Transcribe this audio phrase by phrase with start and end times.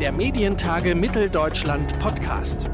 [0.00, 2.68] Der Medientage Mitteldeutschland Podcast.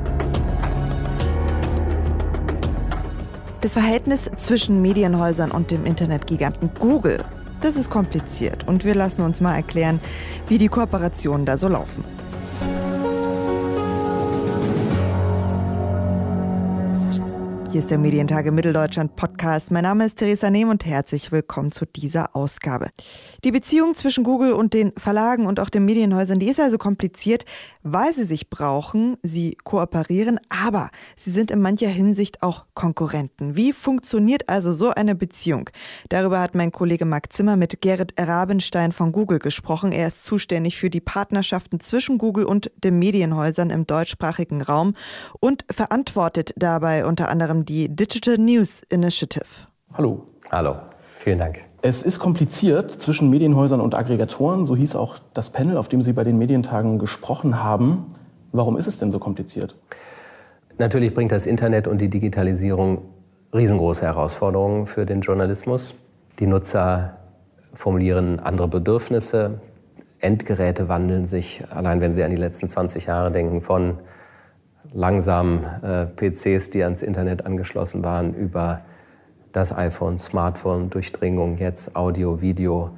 [3.61, 7.23] Das Verhältnis zwischen Medienhäusern und dem Internetgiganten Google,
[7.61, 10.01] das ist kompliziert und wir lassen uns mal erklären,
[10.49, 12.05] wie die Kooperationen da so laufen.
[17.71, 19.71] Hier ist der Medientage Mitteldeutschland Podcast.
[19.71, 22.89] Mein Name ist Theresa Nehm und herzlich willkommen zu dieser Ausgabe.
[23.45, 27.45] Die Beziehung zwischen Google und den Verlagen und auch den Medienhäusern, die ist also kompliziert,
[27.85, 33.55] weil sie sich brauchen, sie kooperieren, aber sie sind in mancher Hinsicht auch Konkurrenten.
[33.55, 35.71] Wie funktioniert also so eine Beziehung?
[36.09, 39.93] Darüber hat mein Kollege Marc Zimmer mit Gerrit Rabenstein von Google gesprochen.
[39.93, 44.95] Er ist zuständig für die Partnerschaften zwischen Google und den Medienhäusern im deutschsprachigen Raum
[45.39, 49.67] und verantwortet dabei unter anderem die Digital News Initiative.
[49.95, 50.27] Hallo.
[50.51, 50.77] Hallo,
[51.19, 51.61] vielen Dank.
[51.83, 56.13] Es ist kompliziert zwischen Medienhäusern und Aggregatoren, so hieß auch das Panel, auf dem Sie
[56.13, 58.07] bei den Medientagen gesprochen haben.
[58.53, 59.77] Warum ist es denn so kompliziert?
[60.77, 63.03] Natürlich bringt das Internet und die Digitalisierung
[63.55, 65.95] riesengroße Herausforderungen für den Journalismus.
[66.39, 67.19] Die Nutzer
[67.73, 69.61] formulieren andere Bedürfnisse.
[70.21, 73.99] Endgeräte wandeln sich, allein wenn Sie an die letzten 20 Jahre denken, von
[74.93, 78.83] langsamen äh, PCs, die ans Internet angeschlossen waren, über
[79.53, 82.91] das iPhone, Smartphone, Durchdringung, jetzt Audio, Video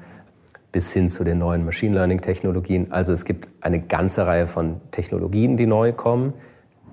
[0.71, 2.93] bis hin zu den neuen Machine Learning-Technologien.
[2.93, 6.33] Also es gibt eine ganze Reihe von Technologien, die neu kommen.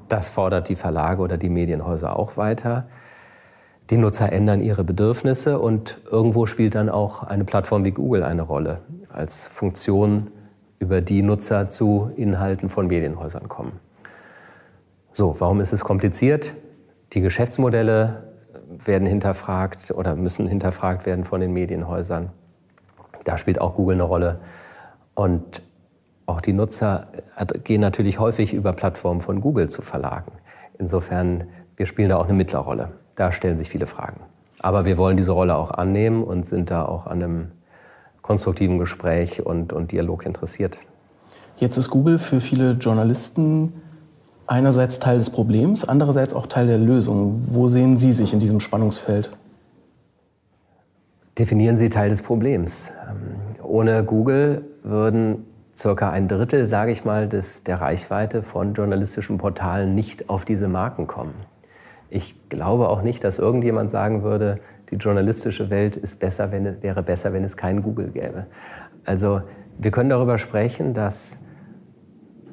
[0.09, 2.88] Das fordert die Verlage oder die Medienhäuser auch weiter.
[3.89, 8.44] Die Nutzer ändern ihre Bedürfnisse und irgendwo spielt dann auch eine Plattform wie Google eine
[8.44, 10.28] Rolle als Funktion,
[10.78, 13.73] über die Nutzer zu Inhalten von Medienhäusern kommen.
[15.13, 16.53] So, warum ist es kompliziert?
[17.13, 18.29] Die Geschäftsmodelle
[18.69, 22.29] werden hinterfragt oder müssen hinterfragt werden von den Medienhäusern.
[23.23, 24.39] Da spielt auch Google eine Rolle.
[25.16, 25.63] Und
[26.25, 27.07] auch die Nutzer
[27.63, 30.31] gehen natürlich häufig über Plattformen von Google zu Verlagen.
[30.77, 32.91] Insofern, wir spielen da auch eine Mittlerrolle.
[33.16, 34.22] Da stellen sich viele Fragen.
[34.59, 37.51] Aber wir wollen diese Rolle auch annehmen und sind da auch an einem
[38.22, 40.78] konstruktiven Gespräch und, und Dialog interessiert.
[41.57, 43.81] Jetzt ist Google für viele Journalisten
[44.49, 47.35] einerseits Teil des Problems, andererseits auch Teil der Lösung.
[47.53, 49.31] Wo sehen Sie sich in diesem Spannungsfeld?
[51.37, 52.91] Definieren Sie Teil des Problems.
[53.07, 55.45] Ähm, ohne Google würden
[55.77, 60.67] circa ein Drittel, sage ich mal, des, der Reichweite von journalistischen Portalen nicht auf diese
[60.67, 61.35] Marken kommen.
[62.09, 67.03] Ich glaube auch nicht, dass irgendjemand sagen würde, die journalistische Welt ist besser, wenn, wäre
[67.03, 68.47] besser, wenn es keinen Google gäbe.
[69.05, 69.43] Also
[69.77, 71.37] wir können darüber sprechen, dass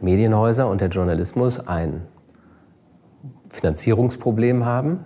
[0.00, 2.02] Medienhäuser und der Journalismus ein
[3.50, 5.04] Finanzierungsproblem haben.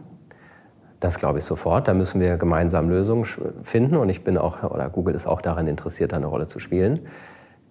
[0.98, 1.88] Das glaube ich sofort.
[1.88, 3.24] Da müssen wir gemeinsam Lösungen
[3.62, 3.96] finden.
[3.96, 7.00] Und ich bin auch, oder Google ist auch daran interessiert, eine Rolle zu spielen.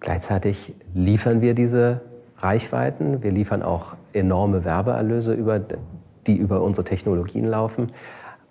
[0.00, 2.00] Gleichzeitig liefern wir diese
[2.38, 3.22] Reichweiten.
[3.22, 5.60] Wir liefern auch enorme Werbeerlöse, über,
[6.26, 7.92] die über unsere Technologien laufen.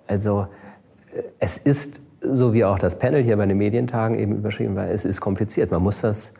[0.07, 0.47] Also
[1.13, 4.88] äh, es ist, so wie auch das Panel hier bei den Medientagen eben überschrieben war,
[4.88, 5.72] es ist kompliziert.
[5.72, 6.34] Man muss das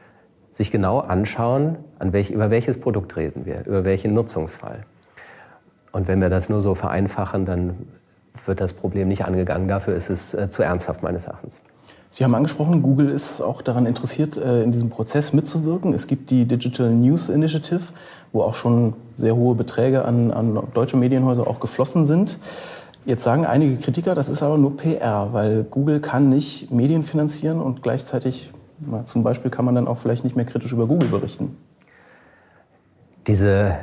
[0.52, 4.86] sich genau anschauen, an welch, über welches Produkt reden wir, über welchen Nutzungsfall.
[5.92, 7.88] Und wenn wir das nur so vereinfachen, dann
[8.46, 9.68] wird das Problem nicht angegangen.
[9.68, 11.62] Dafür ist es äh, zu ernsthaft meines Erachtens.
[12.12, 15.94] Sie haben angesprochen, Google ist auch daran interessiert, äh, in diesem Prozess mitzuwirken.
[15.94, 17.82] Es gibt die Digital News Initiative,
[18.32, 22.40] wo auch schon sehr hohe Beträge an, an deutsche Medienhäuser auch geflossen sind.
[23.06, 27.62] Jetzt sagen einige Kritiker, das ist aber nur PR, weil Google kann nicht Medien finanzieren
[27.62, 28.52] und gleichzeitig
[29.06, 31.58] zum Beispiel kann man dann auch vielleicht nicht mehr kritisch über Google berichten.
[33.28, 33.76] Diese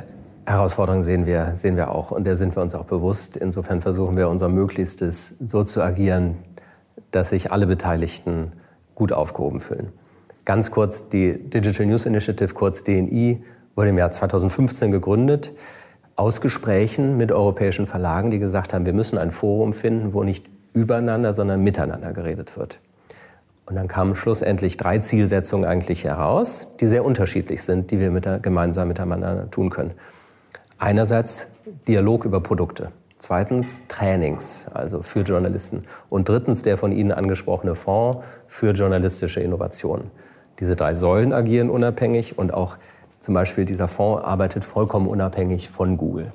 [0.45, 3.37] Herausforderung sehen wir, sehen wir auch und der sind wir uns auch bewusst.
[3.37, 6.35] Insofern versuchen wir unser Möglichstes so zu agieren,
[7.11, 8.53] dass sich alle Beteiligten
[8.95, 9.91] gut aufgehoben fühlen.
[10.45, 13.43] Ganz kurz, die Digital News Initiative, kurz DNI,
[13.75, 15.51] wurde im Jahr 2015 gegründet
[16.15, 20.47] aus Gesprächen mit europäischen Verlagen, die gesagt haben, wir müssen ein Forum finden, wo nicht
[20.73, 22.79] übereinander, sondern miteinander geredet wird.
[23.67, 28.23] Und dann kamen schlussendlich drei Zielsetzungen eigentlich heraus, die sehr unterschiedlich sind, die wir mit
[28.23, 29.91] der, gemeinsam miteinander tun können.
[30.77, 31.51] Einerseits
[31.85, 32.91] Dialog über Produkte.
[33.19, 35.83] Zweitens Trainings, also für Journalisten.
[36.09, 40.11] Und drittens der von Ihnen angesprochene Fonds für journalistische Innovation.
[40.61, 42.77] Diese drei Säulen agieren unabhängig und auch
[43.19, 46.31] zum Beispiel dieser Fonds arbeitet vollkommen unabhängig von Google.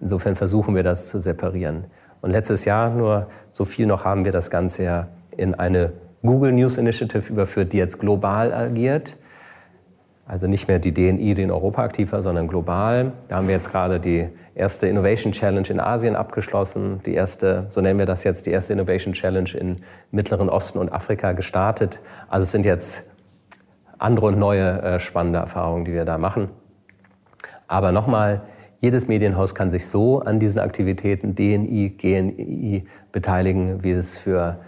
[0.00, 1.84] Insofern versuchen wir das zu separieren.
[2.22, 5.92] Und letztes Jahr, nur so viel noch, haben wir das Ganze ja in eine
[6.22, 9.16] Google News Initiative überführt, die jetzt global agiert.
[10.26, 13.12] Also nicht mehr die DNI, den Europa aktiver, sondern global.
[13.28, 17.80] Da haben wir jetzt gerade die erste Innovation Challenge in Asien abgeschlossen, die erste, so
[17.80, 19.76] nennen wir das jetzt, die erste Innovation Challenge im
[20.10, 22.00] Mittleren Osten und Afrika gestartet.
[22.28, 23.10] Also es sind jetzt
[23.98, 26.50] andere und neue äh, spannende Erfahrungen, die wir da machen.
[27.66, 28.42] Aber nochmal,
[28.80, 34.58] jedes Medienhaus kann sich so an diesen Aktivitäten DNI, GNI beteiligen, wie es für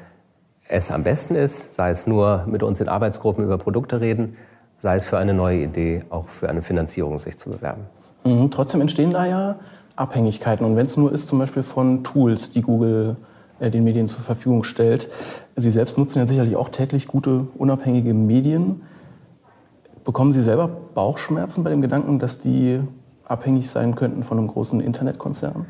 [0.68, 4.36] es am besten ist, sei es nur mit uns in Arbeitsgruppen über Produkte reden,
[4.78, 7.82] sei es für eine neue Idee, auch für eine Finanzierung sich zu bewerben.
[8.24, 9.56] Mhm, trotzdem entstehen da ja
[9.96, 10.64] Abhängigkeiten.
[10.64, 13.16] Und wenn es nur ist, zum Beispiel von Tools, die Google
[13.60, 15.08] äh, den Medien zur Verfügung stellt.
[15.56, 18.82] Sie selbst nutzen ja sicherlich auch täglich gute, unabhängige Medien.
[20.04, 22.80] Bekommen Sie selber Bauchschmerzen bei dem Gedanken, dass die
[23.26, 25.66] abhängig sein könnten von einem großen Internetkonzern?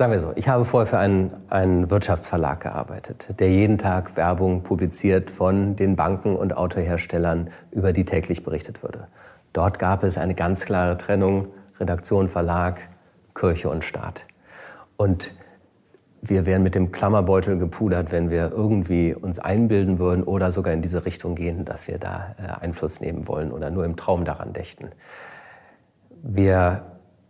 [0.00, 4.62] Sagen wir so, ich habe vorher für einen, einen Wirtschaftsverlag gearbeitet, der jeden Tag Werbung
[4.62, 9.08] publiziert von den Banken und Autoherstellern, über die täglich berichtet wurde.
[9.52, 11.48] Dort gab es eine ganz klare Trennung
[11.78, 12.80] Redaktion, Verlag,
[13.34, 14.24] Kirche und Staat.
[14.96, 15.32] Und
[16.22, 20.80] wir wären mit dem Klammerbeutel gepudert, wenn wir irgendwie uns einbilden würden oder sogar in
[20.80, 24.54] diese Richtung gehen, dass wir da äh, Einfluss nehmen wollen oder nur im Traum daran
[24.54, 24.92] dächten.
[26.22, 26.84] Wir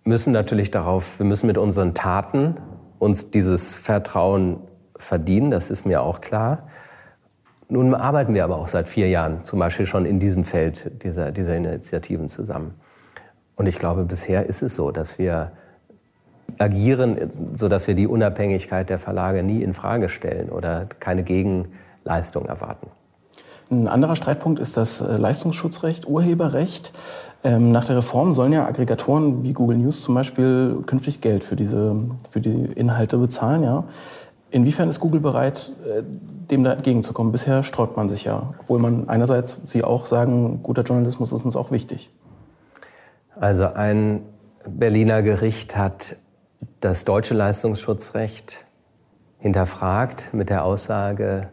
[0.05, 2.57] müssen natürlich darauf, wir müssen mit unseren Taten
[2.99, 4.59] uns dieses Vertrauen
[4.97, 6.69] verdienen, das ist mir auch klar.
[7.69, 11.31] Nun arbeiten wir aber auch seit vier Jahren zum Beispiel schon in diesem Feld dieser,
[11.31, 12.75] dieser Initiativen zusammen.
[13.57, 15.53] Und ich glaube, bisher ist es so, dass wir
[16.59, 17.17] agieren,
[17.55, 22.89] sodass wir die Unabhängigkeit der Verlage nie in Frage stellen oder keine Gegenleistung erwarten.
[23.71, 26.93] Ein anderer Streitpunkt ist das äh, Leistungsschutzrecht, Urheberrecht.
[27.43, 31.57] Ähm, nach der Reform sollen ja Aggregatoren wie Google News zum Beispiel künftig Geld für,
[31.57, 31.97] diese,
[32.31, 33.63] für die Inhalte bezahlen.
[33.63, 33.85] Ja?
[34.51, 36.03] Inwiefern ist Google bereit, äh,
[36.51, 37.33] dem da entgegenzukommen?
[37.33, 41.57] Bisher sträubt man sich ja, obwohl man einerseits Sie auch sagen, guter Journalismus ist uns
[41.57, 42.11] auch wichtig.
[43.39, 44.23] Also ein
[44.67, 46.17] Berliner Gericht hat
[46.81, 48.59] das deutsche Leistungsschutzrecht
[49.39, 51.49] hinterfragt mit der Aussage,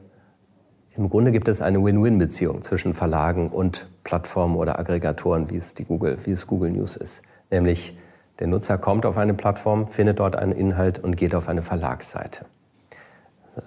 [0.97, 5.85] im Grunde gibt es eine Win-Win-Beziehung zwischen Verlagen und Plattformen oder Aggregatoren, wie es, die
[5.85, 7.21] Google, wie es Google News ist.
[7.51, 7.97] Nämlich
[8.39, 12.45] der Nutzer kommt auf eine Plattform, findet dort einen Inhalt und geht auf eine Verlagsseite.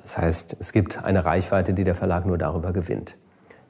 [0.03, 3.17] Das heißt, es gibt eine Reichweite, die der Verlag nur darüber gewinnt.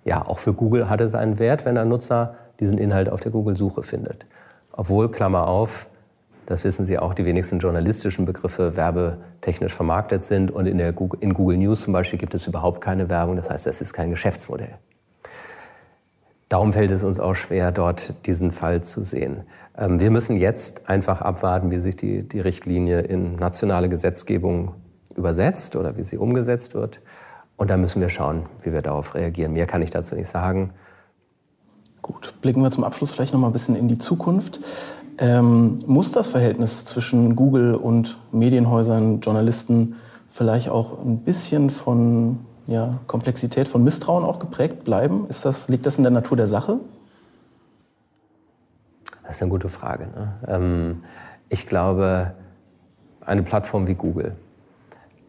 [0.05, 3.33] Ja, auch für Google hat es einen Wert, wenn ein Nutzer diesen Inhalt auf der
[3.33, 4.27] Google-Suche findet.
[4.73, 5.89] Obwohl, Klammer auf,
[6.51, 10.51] das wissen Sie auch, die wenigsten journalistischen Begriffe werbetechnisch vermarktet sind.
[10.51, 13.37] Und in, der Google, in Google News zum Beispiel gibt es überhaupt keine Werbung.
[13.37, 14.75] Das heißt, das ist kein Geschäftsmodell.
[16.49, 19.45] Darum fällt es uns auch schwer, dort diesen Fall zu sehen.
[19.79, 24.75] Ähm, wir müssen jetzt einfach abwarten, wie sich die, die Richtlinie in nationale Gesetzgebung
[25.15, 27.01] übersetzt oder wie sie umgesetzt wird.
[27.57, 29.53] Und dann müssen wir schauen, wie wir darauf reagieren.
[29.53, 30.73] Mehr kann ich dazu nicht sagen.
[32.03, 34.59] Gut, blicken wir zum Abschluss vielleicht noch mal ein bisschen in die Zukunft.
[35.19, 39.97] Ähm, muss das Verhältnis zwischen Google und Medienhäusern, Journalisten
[40.29, 45.27] vielleicht auch ein bisschen von ja, Komplexität, von Misstrauen auch geprägt bleiben?
[45.29, 46.79] Ist das, liegt das in der Natur der Sache?
[49.25, 50.05] Das ist eine gute Frage.
[50.05, 50.35] Ne?
[50.49, 51.05] Ähm,
[51.49, 52.35] ich glaube,
[53.21, 54.35] eine Plattform wie Google,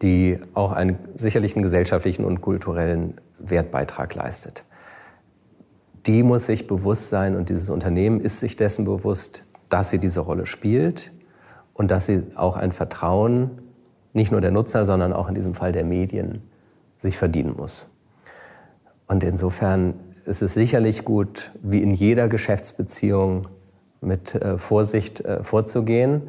[0.02, 4.64] die auch einen sicherlich einen gesellschaftlichen und kulturellen Wertbeitrag leistet,
[6.06, 10.20] die muss sich bewusst sein und dieses Unternehmen ist sich dessen bewusst, dass sie diese
[10.20, 11.12] Rolle spielt
[11.72, 13.62] und dass sie auch ein Vertrauen
[14.12, 16.42] nicht nur der Nutzer, sondern auch in diesem Fall der Medien
[16.98, 17.90] sich verdienen muss.
[19.06, 19.94] Und insofern
[20.26, 23.48] ist es sicherlich gut, wie in jeder Geschäftsbeziehung
[24.02, 26.28] mit äh, Vorsicht äh, vorzugehen.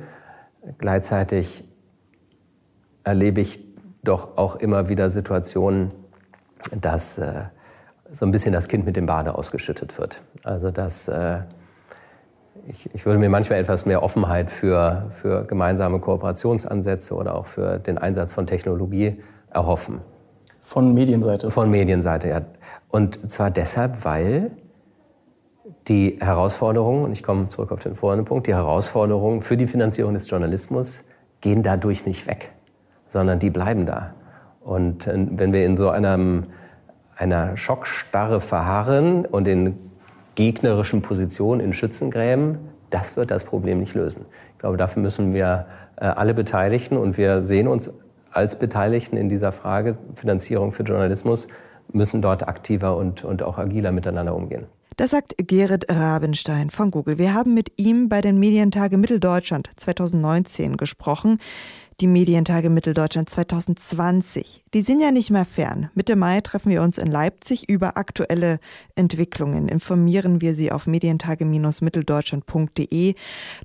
[0.77, 1.65] Gleichzeitig
[3.03, 3.59] erlebe ich
[4.03, 5.91] doch auch immer wieder Situationen,
[6.79, 7.43] dass äh,
[8.09, 10.21] so ein bisschen das Kind mit dem Bade ausgeschüttet wird.
[10.43, 11.09] Also dass
[12.67, 17.79] ich, ich, würde mir manchmal etwas mehr Offenheit für, für gemeinsame Kooperationsansätze oder auch für
[17.79, 19.99] den Einsatz von Technologie erhoffen.
[20.61, 21.51] Von Medienseite?
[21.51, 22.41] Von Medienseite, ja.
[22.89, 24.51] Und zwar deshalb, weil
[25.87, 30.13] die Herausforderungen, und ich komme zurück auf den vorigen Punkt, die Herausforderungen für die Finanzierung
[30.13, 31.03] des Journalismus
[31.41, 32.51] gehen dadurch nicht weg,
[33.07, 34.13] sondern die bleiben da.
[34.61, 36.45] Und äh, wenn wir in so einem,
[37.17, 39.77] einer Schockstarre verharren und in
[40.35, 42.57] gegnerischen Position in Schützengräben,
[42.89, 44.25] das wird das Problem nicht lösen.
[44.53, 45.65] Ich glaube, dafür müssen wir
[45.97, 47.91] äh, alle Beteiligten und wir sehen uns
[48.31, 51.47] als Beteiligten in dieser Frage Finanzierung für Journalismus,
[51.91, 54.65] müssen dort aktiver und, und auch agiler miteinander umgehen.
[54.95, 57.17] Das sagt Gerrit Rabenstein von Google.
[57.17, 61.39] Wir haben mit ihm bei den Medientage Mitteldeutschland 2019 gesprochen
[61.99, 64.63] die Medientage Mitteldeutschland 2020.
[64.73, 65.89] Die sind ja nicht mehr fern.
[65.93, 68.59] Mitte Mai treffen wir uns in Leipzig über aktuelle
[68.95, 69.67] Entwicklungen.
[69.67, 73.15] Informieren wir Sie auf medientage-mitteldeutschland.de.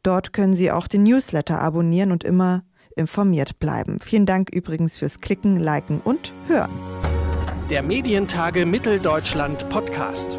[0.02, 2.64] Dort können Sie auch den Newsletter abonnieren und immer
[2.96, 3.98] informiert bleiben.
[4.00, 6.70] Vielen Dank übrigens fürs Klicken, Liken und Hören.
[7.70, 10.38] Der Medientage Mitteldeutschland Podcast.